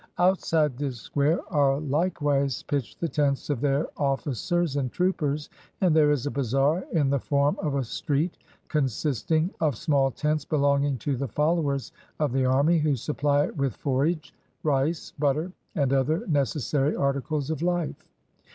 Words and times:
Outside 0.17 0.79
this 0.79 0.99
square 0.99 1.41
are 1.53 1.79
likewise 1.79 2.63
pitched 2.63 2.99
the 2.99 3.07
tents 3.07 3.51
of 3.51 3.61
their 3.61 3.85
officers 3.97 4.75
and 4.75 4.91
troopers, 4.91 5.47
and 5.79 5.95
there 5.95 6.09
is 6.09 6.25
a 6.25 6.31
bazaar 6.31 6.83
in 6.91 7.11
the 7.11 7.19
form 7.19 7.55
of 7.61 7.75
a 7.75 7.83
street, 7.83 8.39
consisting 8.67 9.51
of 9.59 9.77
small 9.77 10.09
tents 10.09 10.43
belonging 10.43 10.97
to 10.97 11.15
the 11.15 11.27
followers 11.27 11.91
of 12.19 12.31
the 12.31 12.45
army, 12.45 12.79
who 12.79 12.95
supply 12.95 13.45
it 13.45 13.55
with 13.55 13.75
forage, 13.75 14.33
rice, 14.63 15.13
butter, 15.19 15.51
and 15.75 15.93
other 15.93 16.25
necessary 16.25 16.95
articles 16.95 17.51
of 17.51 17.61
life. 17.61 18.07